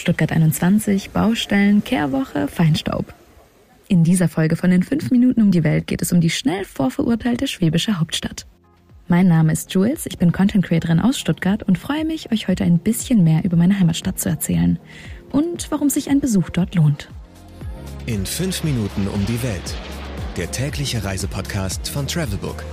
Stuttgart 0.00 0.32
21, 0.32 1.10
Baustellen, 1.10 1.84
Kehrwoche, 1.84 2.48
Feinstaub. 2.48 3.12
In 3.86 4.02
dieser 4.02 4.28
Folge 4.28 4.56
von 4.56 4.70
den 4.70 4.82
5 4.82 5.10
Minuten 5.10 5.42
um 5.42 5.50
die 5.50 5.62
Welt 5.62 5.86
geht 5.86 6.00
es 6.00 6.10
um 6.10 6.22
die 6.22 6.30
schnell 6.30 6.64
vorverurteilte 6.64 7.46
schwäbische 7.46 8.00
Hauptstadt. 8.00 8.46
Mein 9.08 9.28
Name 9.28 9.52
ist 9.52 9.74
Jules, 9.74 10.06
ich 10.06 10.16
bin 10.16 10.32
Content 10.32 10.64
Creatorin 10.64 11.00
aus 11.00 11.18
Stuttgart 11.18 11.62
und 11.64 11.76
freue 11.76 12.06
mich, 12.06 12.32
euch 12.32 12.48
heute 12.48 12.64
ein 12.64 12.78
bisschen 12.78 13.24
mehr 13.24 13.44
über 13.44 13.58
meine 13.58 13.78
Heimatstadt 13.78 14.18
zu 14.18 14.30
erzählen 14.30 14.78
und 15.32 15.70
warum 15.70 15.90
sich 15.90 16.08
ein 16.08 16.20
Besuch 16.20 16.48
dort 16.48 16.74
lohnt. 16.74 17.10
In 18.06 18.24
5 18.24 18.64
Minuten 18.64 19.06
um 19.06 19.26
die 19.26 19.42
Welt. 19.42 19.74
Der 20.38 20.50
tägliche 20.50 21.04
Reisepodcast 21.04 21.90
von 21.90 22.06
Travelbook. 22.06 22.64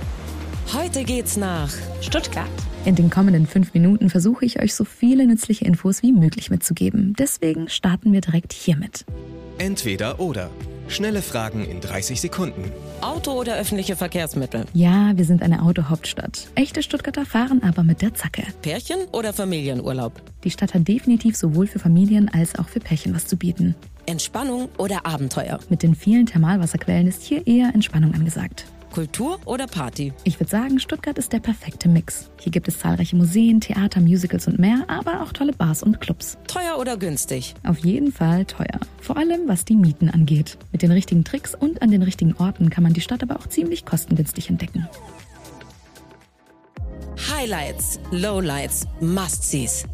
Heute 0.74 1.04
geht's 1.04 1.38
nach 1.38 1.72
Stuttgart. 2.02 2.46
In 2.84 2.94
den 2.94 3.08
kommenden 3.08 3.46
fünf 3.46 3.72
Minuten 3.72 4.10
versuche 4.10 4.44
ich 4.44 4.60
euch 4.60 4.74
so 4.74 4.84
viele 4.84 5.26
nützliche 5.26 5.64
Infos 5.64 6.02
wie 6.02 6.12
möglich 6.12 6.50
mitzugeben. 6.50 7.14
Deswegen 7.18 7.70
starten 7.70 8.12
wir 8.12 8.20
direkt 8.20 8.52
hiermit. 8.52 9.06
Entweder 9.56 10.20
oder. 10.20 10.50
Schnelle 10.86 11.22
Fragen 11.22 11.64
in 11.64 11.80
30 11.80 12.20
Sekunden. 12.20 12.70
Auto 13.00 13.32
oder 13.32 13.56
öffentliche 13.56 13.96
Verkehrsmittel? 13.96 14.66
Ja, 14.74 15.16
wir 15.16 15.24
sind 15.24 15.42
eine 15.42 15.62
Autohauptstadt. 15.62 16.48
Echte 16.54 16.82
Stuttgarter 16.82 17.24
fahren 17.24 17.62
aber 17.62 17.82
mit 17.82 18.02
der 18.02 18.12
Zacke. 18.12 18.42
Pärchen 18.60 18.98
oder 19.12 19.32
Familienurlaub? 19.32 20.20
Die 20.44 20.50
Stadt 20.50 20.74
hat 20.74 20.86
definitiv 20.86 21.34
sowohl 21.34 21.66
für 21.66 21.78
Familien 21.78 22.28
als 22.28 22.58
auch 22.58 22.68
für 22.68 22.80
Pärchen 22.80 23.14
was 23.14 23.26
zu 23.26 23.38
bieten. 23.38 23.74
Entspannung 24.04 24.68
oder 24.76 25.06
Abenteuer? 25.06 25.60
Mit 25.70 25.82
den 25.82 25.94
vielen 25.94 26.26
Thermalwasserquellen 26.26 27.06
ist 27.06 27.22
hier 27.22 27.46
eher 27.46 27.74
Entspannung 27.74 28.12
angesagt. 28.12 28.66
Kultur 28.90 29.38
oder 29.44 29.66
Party? 29.66 30.12
Ich 30.24 30.40
würde 30.40 30.50
sagen, 30.50 30.78
Stuttgart 30.80 31.18
ist 31.18 31.32
der 31.32 31.40
perfekte 31.40 31.88
Mix. 31.88 32.30
Hier 32.40 32.52
gibt 32.52 32.68
es 32.68 32.78
zahlreiche 32.78 33.16
Museen, 33.16 33.60
Theater, 33.60 34.00
Musicals 34.00 34.46
und 34.46 34.58
mehr, 34.58 34.84
aber 34.88 35.22
auch 35.22 35.32
tolle 35.32 35.52
Bars 35.52 35.82
und 35.82 36.00
Clubs. 36.00 36.38
Teuer 36.46 36.78
oder 36.78 36.96
günstig? 36.96 37.54
Auf 37.64 37.78
jeden 37.78 38.12
Fall 38.12 38.44
teuer. 38.44 38.80
Vor 39.00 39.16
allem 39.16 39.42
was 39.46 39.64
die 39.64 39.76
Mieten 39.76 40.10
angeht. 40.10 40.58
Mit 40.72 40.82
den 40.82 40.90
richtigen 40.90 41.24
Tricks 41.24 41.54
und 41.54 41.82
an 41.82 41.90
den 41.90 42.02
richtigen 42.02 42.34
Orten 42.34 42.70
kann 42.70 42.82
man 42.82 42.92
die 42.92 43.00
Stadt 43.00 43.22
aber 43.22 43.36
auch 43.36 43.46
ziemlich 43.46 43.84
kostengünstig 43.84 44.50
entdecken. 44.50 44.88
Highlights, 47.30 48.00
Lowlights, 48.10 48.86
Must-Sees. 49.00 49.84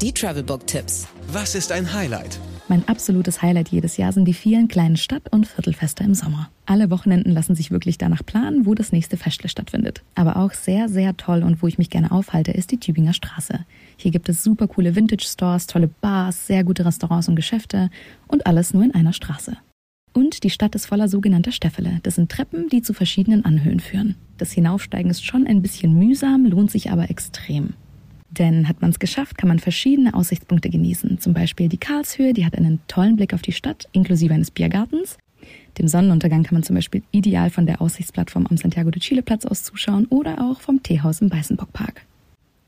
Die 0.00 0.12
Travelbook-Tipps. 0.12 1.06
Was 1.28 1.54
ist 1.54 1.72
ein 1.72 1.92
Highlight? 1.92 2.38
Mein 2.66 2.88
absolutes 2.88 3.42
Highlight 3.42 3.68
jedes 3.68 3.98
Jahr 3.98 4.12
sind 4.12 4.24
die 4.24 4.32
vielen 4.32 4.68
kleinen 4.68 4.96
Stadt- 4.96 5.30
und 5.30 5.46
Viertelfeste 5.46 6.02
im 6.02 6.14
Sommer. 6.14 6.48
Alle 6.64 6.90
Wochenenden 6.90 7.30
lassen 7.30 7.54
sich 7.54 7.70
wirklich 7.70 7.98
danach 7.98 8.24
planen, 8.24 8.64
wo 8.64 8.74
das 8.74 8.90
nächste 8.90 9.18
Festle 9.18 9.50
stattfindet. 9.50 10.02
Aber 10.14 10.38
auch 10.38 10.54
sehr, 10.54 10.88
sehr 10.88 11.14
toll 11.16 11.42
und 11.42 11.62
wo 11.62 11.66
ich 11.66 11.76
mich 11.76 11.90
gerne 11.90 12.10
aufhalte, 12.10 12.52
ist 12.52 12.70
die 12.70 12.78
Tübinger 12.78 13.12
Straße. 13.12 13.66
Hier 13.98 14.10
gibt 14.10 14.30
es 14.30 14.42
super 14.42 14.66
coole 14.66 14.96
Vintage-Stores, 14.96 15.66
tolle 15.66 15.88
Bars, 15.88 16.46
sehr 16.46 16.64
gute 16.64 16.86
Restaurants 16.86 17.28
und 17.28 17.36
Geschäfte 17.36 17.90
und 18.28 18.46
alles 18.46 18.72
nur 18.72 18.82
in 18.82 18.94
einer 18.94 19.12
Straße. 19.12 19.58
Und 20.14 20.42
die 20.42 20.50
Stadt 20.50 20.74
ist 20.74 20.86
voller 20.86 21.08
sogenannter 21.08 21.52
Stäffele. 21.52 21.98
Das 22.02 22.14
sind 22.14 22.30
Treppen, 22.30 22.70
die 22.70 22.80
zu 22.80 22.94
verschiedenen 22.94 23.44
Anhöhen 23.44 23.80
führen. 23.80 24.14
Das 24.38 24.52
Hinaufsteigen 24.52 25.10
ist 25.10 25.24
schon 25.24 25.46
ein 25.46 25.60
bisschen 25.60 25.98
mühsam, 25.98 26.46
lohnt 26.46 26.70
sich 26.70 26.90
aber 26.90 27.10
extrem. 27.10 27.74
Denn 28.38 28.68
hat 28.68 28.80
man 28.80 28.90
es 28.90 28.98
geschafft, 28.98 29.38
kann 29.38 29.48
man 29.48 29.58
verschiedene 29.58 30.14
Aussichtspunkte 30.14 30.70
genießen. 30.70 31.20
Zum 31.20 31.34
Beispiel 31.34 31.68
die 31.68 31.78
Karlshöhe, 31.78 32.32
die 32.32 32.44
hat 32.44 32.56
einen 32.56 32.80
tollen 32.88 33.16
Blick 33.16 33.32
auf 33.32 33.42
die 33.42 33.52
Stadt, 33.52 33.88
inklusive 33.92 34.34
eines 34.34 34.50
Biergartens. 34.50 35.18
Dem 35.78 35.88
Sonnenuntergang 35.88 36.42
kann 36.42 36.54
man 36.54 36.62
zum 36.62 36.74
Beispiel 36.74 37.02
ideal 37.10 37.50
von 37.50 37.66
der 37.66 37.80
Aussichtsplattform 37.80 38.46
am 38.46 38.56
Santiago 38.56 38.90
de 38.90 39.00
Chile 39.00 39.22
Platz 39.22 39.44
aus 39.44 39.62
zuschauen 39.62 40.06
oder 40.06 40.40
auch 40.40 40.60
vom 40.60 40.82
Teehaus 40.82 41.20
im 41.20 41.30
Weißenbockpark. 41.30 42.06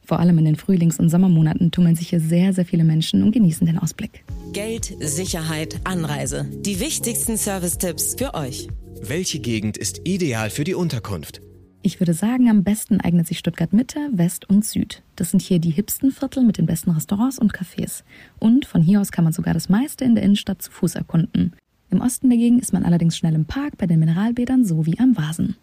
Vor 0.05 0.20
allem 0.20 0.39
in 0.39 0.45
den 0.45 0.56
Frühlings- 0.56 1.00
und 1.00 1.08
Sommermonaten 1.08 1.73
tummeln 1.73 1.97
sich 1.97 2.11
hier 2.11 2.20
sehr, 2.20 2.53
sehr 2.53 2.64
viele 2.64 2.84
Menschen 2.84 3.25
und 3.25 3.33
genießen 3.33 3.67
den 3.67 3.78
Ausblick. 3.78 4.25
Geld, 4.53 4.95
Sicherheit, 5.01 5.80
Anreise. 5.83 6.48
Die 6.61 6.78
wichtigsten 6.78 7.36
Service-Tipps 7.36 8.14
für 8.17 8.34
euch. 8.34 8.69
Welche 9.03 9.41
Gegend 9.41 9.77
ist 9.77 10.03
ideal 10.05 10.51
für 10.51 10.64
die 10.64 10.74
Unterkunft? 10.74 11.41
Ich 11.86 12.01
würde 12.01 12.14
sagen, 12.14 12.51
am 12.51 12.64
besten 12.64 13.01
eignet 13.01 13.29
sich 13.29 13.39
Stuttgart 13.39 13.73
Mitte, 13.73 14.08
West 14.11 14.51
und 14.51 14.64
Süd. 14.64 15.05
Das 15.14 15.30
sind 15.30 15.41
hier 15.41 15.61
die 15.61 15.70
hipsten 15.70 16.11
Viertel 16.11 16.42
mit 16.42 16.58
den 16.58 16.67
besten 16.67 16.91
Restaurants 16.91 17.39
und 17.39 17.55
Cafés. 17.55 18.02
Und 18.41 18.67
von 18.67 18.83
hier 18.83 19.01
aus 19.01 19.13
kann 19.13 19.23
man 19.23 19.33
sogar 19.33 19.55
das 19.55 19.69
meiste 19.69 20.05
in 20.05 20.17
der 20.17 20.24
Innenstadt 20.24 20.61
zu 20.61 20.73
Fuß 20.73 20.97
erkunden. 20.97 21.52
Im 21.89 22.01
Osten 22.01 22.29
dagegen 22.29 22.58
ist 22.58 22.73
man 22.73 22.83
allerdings 22.83 23.17
schnell 23.17 23.36
im 23.36 23.45
Park 23.45 23.79
bei 23.79 23.86
den 23.86 24.01
Mineralbädern 24.01 24.64
sowie 24.64 24.98
am 24.98 25.17
Vasen. 25.17 25.55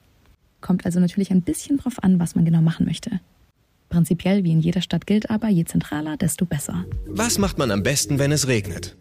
Kommt 0.61 0.85
also 0.85 1.01
natürlich 1.01 1.29
ein 1.29 1.41
bisschen 1.41 1.75
drauf 1.75 2.01
an, 2.01 2.21
was 2.21 2.35
man 2.35 2.45
genau 2.45 2.61
machen 2.61 2.85
möchte. 2.85 3.19
Prinzipiell 3.89 4.45
wie 4.45 4.53
in 4.53 4.61
jeder 4.61 4.79
Stadt 4.79 5.05
gilt 5.05 5.29
aber, 5.29 5.49
je 5.49 5.65
zentraler, 5.65 6.15
desto 6.15 6.45
besser. 6.45 6.85
Was 7.05 7.37
macht 7.37 7.57
man 7.57 7.69
am 7.69 7.83
besten, 7.83 8.17
wenn 8.17 8.31
es 8.31 8.47
regnet? 8.47 8.95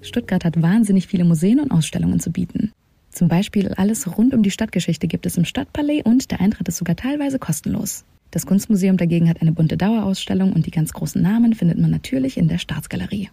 Stuttgart 0.00 0.42
hat 0.42 0.62
wahnsinnig 0.62 1.06
viele 1.06 1.24
Museen 1.24 1.60
und 1.60 1.70
Ausstellungen 1.70 2.18
zu 2.18 2.32
bieten. 2.32 2.72
Zum 3.12 3.28
Beispiel 3.28 3.68
alles 3.74 4.16
rund 4.16 4.32
um 4.32 4.42
die 4.42 4.50
Stadtgeschichte 4.50 5.06
gibt 5.06 5.26
es 5.26 5.36
im 5.36 5.44
Stadtpalais 5.44 6.02
und 6.02 6.30
der 6.30 6.40
Eintritt 6.40 6.68
ist 6.68 6.78
sogar 6.78 6.96
teilweise 6.96 7.38
kostenlos. 7.38 8.04
Das 8.30 8.46
Kunstmuseum 8.46 8.96
dagegen 8.96 9.28
hat 9.28 9.42
eine 9.42 9.52
bunte 9.52 9.76
Dauerausstellung 9.76 10.54
und 10.54 10.64
die 10.64 10.70
ganz 10.70 10.94
großen 10.94 11.20
Namen 11.20 11.54
findet 11.54 11.78
man 11.78 11.90
natürlich 11.90 12.38
in 12.38 12.48
der 12.48 12.56
Staatsgalerie. 12.56 13.28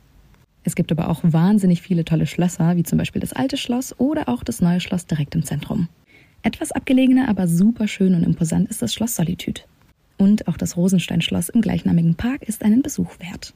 Es 0.65 0.75
gibt 0.75 0.91
aber 0.91 1.09
auch 1.09 1.21
wahnsinnig 1.23 1.81
viele 1.81 2.03
tolle 2.03 2.27
Schlösser, 2.27 2.75
wie 2.75 2.83
zum 2.83 2.97
Beispiel 2.97 3.21
das 3.21 3.31
alte 3.31 3.55
Schloss 3.55 3.97
oder 3.97 4.27
auch 4.27 4.43
das 4.43 4.61
neue 4.61 4.81
Schloss 4.81 5.05
direkt 5.05 5.33
im 5.35 5.43
Zentrum. 5.43 5.87
Etwas 6.43 6.73
abgelegener, 6.73 7.29
aber 7.29 7.47
super 7.47 7.87
schön 7.87 8.13
und 8.13 8.23
imposant 8.23 8.69
ist 8.69 8.81
das 8.81 8.93
Schloss 8.93 9.15
Solitude. 9.15 9.61
Und 10.17 10.49
auch 10.49 10.57
das 10.57 10.75
Rosenstein-Schloss 10.75 11.47
im 11.47 11.61
gleichnamigen 11.61 12.15
Park 12.15 12.43
ist 12.43 12.63
einen 12.63 12.81
Besuch 12.81 13.17
wert. 13.19 13.53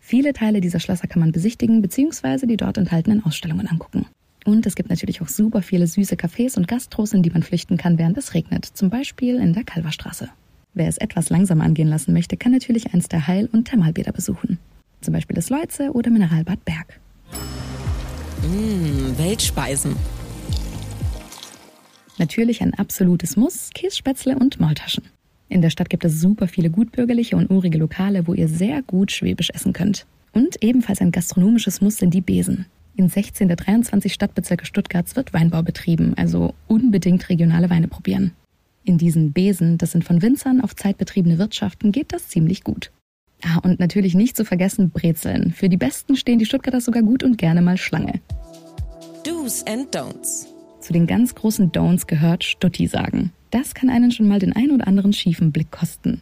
Viele 0.00 0.32
Teile 0.32 0.62
dieser 0.62 0.80
Schlösser 0.80 1.06
kann 1.06 1.20
man 1.20 1.32
besichtigen 1.32 1.82
bzw. 1.82 2.46
die 2.46 2.56
dort 2.56 2.78
enthaltenen 2.78 3.22
Ausstellungen 3.26 3.66
angucken. 3.66 4.06
Und 4.44 4.66
es 4.66 4.74
gibt 4.74 4.88
natürlich 4.88 5.20
auch 5.20 5.28
super 5.28 5.62
viele 5.62 5.86
süße 5.86 6.14
Cafés 6.14 6.56
und 6.56 6.68
Gastros, 6.68 7.12
in 7.12 7.22
die 7.22 7.30
man 7.30 7.42
flüchten 7.42 7.76
kann, 7.76 7.98
während 7.98 8.16
es 8.16 8.34
regnet. 8.34 8.64
Zum 8.64 8.90
Beispiel 8.90 9.36
in 9.36 9.52
der 9.52 9.64
Kalverstraße. 9.64 10.28
Wer 10.74 10.88
es 10.88 10.98
etwas 10.98 11.30
langsamer 11.30 11.64
angehen 11.64 11.88
lassen 11.88 12.12
möchte, 12.12 12.36
kann 12.36 12.52
natürlich 12.52 12.94
eins 12.94 13.08
der 13.08 13.26
Heil- 13.26 13.48
und 13.52 13.66
Thermalbäder 13.66 14.12
besuchen. 14.12 14.58
Zum 15.00 15.12
Beispiel 15.12 15.34
das 15.34 15.50
Leuze 15.50 15.92
oder 15.92 16.10
Mineralbad 16.10 16.64
Berg. 16.64 17.00
Mmh, 18.42 19.18
Weltspeisen. 19.18 19.96
Natürlich 22.18 22.62
ein 22.62 22.74
absolutes 22.74 23.36
Muss, 23.36 23.70
Kässpätzle 23.74 24.36
und 24.36 24.60
Maultaschen. 24.60 25.04
In 25.48 25.62
der 25.62 25.70
Stadt 25.70 25.88
gibt 25.88 26.04
es 26.04 26.20
super 26.20 26.46
viele 26.46 26.70
gutbürgerliche 26.70 27.36
und 27.36 27.50
urige 27.50 27.78
Lokale, 27.78 28.26
wo 28.26 28.34
ihr 28.34 28.48
sehr 28.48 28.82
gut 28.82 29.12
schwäbisch 29.12 29.50
essen 29.50 29.72
könnt. 29.72 30.06
Und 30.32 30.62
ebenfalls 30.62 31.00
ein 31.00 31.10
gastronomisches 31.10 31.80
Muss 31.80 31.96
sind 31.96 32.12
die 32.12 32.20
Besen. 32.20 32.66
In 32.98 33.08
16 33.08 33.46
der 33.46 33.56
23 33.56 34.12
Stadtbezirke 34.12 34.66
Stuttgarts 34.66 35.14
wird 35.14 35.32
Weinbau 35.32 35.62
betrieben, 35.62 36.14
also 36.16 36.56
unbedingt 36.66 37.28
regionale 37.28 37.70
Weine 37.70 37.86
probieren. 37.86 38.32
In 38.82 38.98
diesen 38.98 39.32
Besen, 39.32 39.78
das 39.78 39.92
sind 39.92 40.02
von 40.02 40.20
Winzern 40.20 40.60
auf 40.60 40.74
zeitbetriebene 40.74 41.38
Wirtschaften, 41.38 41.92
geht 41.92 42.12
das 42.12 42.26
ziemlich 42.26 42.64
gut. 42.64 42.90
Ah, 43.44 43.58
und 43.58 43.78
natürlich 43.78 44.16
nicht 44.16 44.36
zu 44.36 44.44
vergessen 44.44 44.90
Brezeln. 44.90 45.52
Für 45.52 45.68
die 45.68 45.76
Besten 45.76 46.16
stehen 46.16 46.40
die 46.40 46.44
Stuttgarter 46.44 46.80
sogar 46.80 47.04
gut 47.04 47.22
und 47.22 47.38
gerne 47.38 47.62
mal 47.62 47.76
Schlange. 47.76 48.20
Do's 49.22 49.64
and 49.68 49.94
Don'ts. 49.94 50.46
Zu 50.80 50.92
den 50.92 51.06
ganz 51.06 51.36
großen 51.36 51.70
Don'ts 51.70 52.08
gehört 52.08 52.42
Stutti 52.42 52.88
sagen. 52.88 53.30
Das 53.52 53.74
kann 53.74 53.90
einen 53.90 54.10
schon 54.10 54.26
mal 54.26 54.40
den 54.40 54.56
ein 54.56 54.72
oder 54.72 54.88
anderen 54.88 55.12
schiefen 55.12 55.52
Blick 55.52 55.70
kosten. 55.70 56.20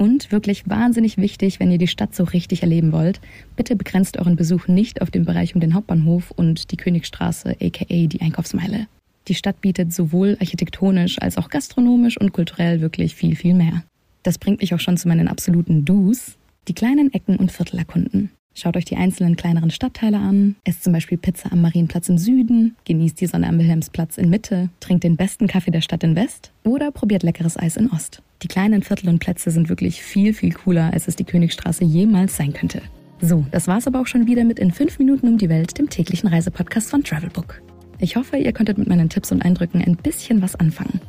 Und 0.00 0.32
wirklich 0.32 0.66
wahnsinnig 0.66 1.18
wichtig, 1.18 1.60
wenn 1.60 1.70
ihr 1.70 1.76
die 1.76 1.86
Stadt 1.86 2.14
so 2.14 2.24
richtig 2.24 2.62
erleben 2.62 2.90
wollt, 2.90 3.20
bitte 3.54 3.76
begrenzt 3.76 4.16
euren 4.16 4.34
Besuch 4.34 4.66
nicht 4.66 5.02
auf 5.02 5.10
den 5.10 5.26
Bereich 5.26 5.54
um 5.54 5.60
den 5.60 5.74
Hauptbahnhof 5.74 6.30
und 6.30 6.70
die 6.70 6.78
Königstraße, 6.78 7.58
aka 7.60 7.84
die 8.06 8.22
Einkaufsmeile. 8.22 8.86
Die 9.28 9.34
Stadt 9.34 9.60
bietet 9.60 9.92
sowohl 9.92 10.38
architektonisch 10.40 11.20
als 11.20 11.36
auch 11.36 11.50
gastronomisch 11.50 12.18
und 12.18 12.32
kulturell 12.32 12.80
wirklich 12.80 13.14
viel, 13.14 13.36
viel 13.36 13.52
mehr. 13.52 13.84
Das 14.22 14.38
bringt 14.38 14.62
mich 14.62 14.72
auch 14.72 14.80
schon 14.80 14.96
zu 14.96 15.06
meinen 15.06 15.28
absoluten 15.28 15.84
Do's, 15.84 16.38
die 16.66 16.74
kleinen 16.74 17.12
Ecken 17.12 17.36
und 17.36 17.52
Viertel 17.52 17.76
erkunden. 17.76 18.30
Schaut 18.54 18.78
euch 18.78 18.86
die 18.86 18.96
einzelnen 18.96 19.36
kleineren 19.36 19.70
Stadtteile 19.70 20.16
an, 20.16 20.56
esst 20.64 20.82
zum 20.82 20.94
Beispiel 20.94 21.18
Pizza 21.18 21.52
am 21.52 21.60
Marienplatz 21.60 22.08
im 22.08 22.16
Süden, 22.16 22.74
genießt 22.86 23.20
die 23.20 23.26
Sonne 23.26 23.48
am 23.48 23.58
Wilhelmsplatz 23.58 24.16
in 24.16 24.30
Mitte, 24.30 24.70
trinkt 24.80 25.04
den 25.04 25.16
besten 25.16 25.46
Kaffee 25.46 25.72
der 25.72 25.82
Stadt 25.82 26.04
in 26.04 26.16
West 26.16 26.52
oder 26.64 26.90
probiert 26.90 27.22
leckeres 27.22 27.58
Eis 27.58 27.76
in 27.76 27.90
Ost. 27.90 28.22
Die 28.42 28.48
kleinen 28.48 28.82
Viertel 28.82 29.08
und 29.08 29.18
Plätze 29.18 29.50
sind 29.50 29.68
wirklich 29.68 30.02
viel, 30.02 30.32
viel 30.32 30.52
cooler, 30.52 30.92
als 30.92 31.08
es 31.08 31.16
die 31.16 31.24
Königstraße 31.24 31.84
jemals 31.84 32.36
sein 32.36 32.52
könnte. 32.52 32.80
So, 33.20 33.44
das 33.50 33.68
war's 33.68 33.86
aber 33.86 34.00
auch 34.00 34.06
schon 34.06 34.26
wieder 34.26 34.44
mit 34.44 34.58
In 34.58 34.72
5 34.72 34.98
Minuten 34.98 35.28
um 35.28 35.36
die 35.36 35.50
Welt, 35.50 35.76
dem 35.78 35.90
täglichen 35.90 36.28
Reisepodcast 36.28 36.90
von 36.90 37.04
Travelbook. 37.04 37.60
Ich 37.98 38.16
hoffe, 38.16 38.38
ihr 38.38 38.54
konntet 38.54 38.78
mit 38.78 38.88
meinen 38.88 39.10
Tipps 39.10 39.30
und 39.30 39.42
Eindrücken 39.42 39.82
ein 39.82 39.96
bisschen 39.96 40.40
was 40.40 40.56
anfangen. 40.56 41.00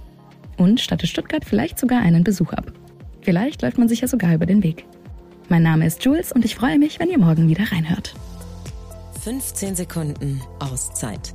Und 0.58 0.82
stattet 0.82 1.10
Stuttgart 1.10 1.46
vielleicht 1.46 1.80
sogar 1.80 2.02
einen 2.02 2.26
Besuch 2.26 2.52
ab. 2.52 2.74
Vielleicht 3.22 3.62
läuft 3.62 3.78
man 3.78 3.88
sich 3.88 4.02
ja 4.02 4.10
sogar 4.10 4.34
über 4.34 4.46
den 4.46 4.62
Weg. 4.62 4.86
Mein 5.48 5.64
Name 5.64 5.86
ist 5.86 6.04
Jules 6.04 6.34
und 6.34 6.44
ich 6.44 6.56
freue 6.56 6.80
mich, 6.80 7.00
wenn 7.00 7.10
ihr 7.10 7.20
morgen 7.20 7.48
wieder 7.48 7.72
reinhört. 7.72 8.14
15 9.22 9.76
Sekunden 9.76 10.42
Auszeit. 10.60 11.34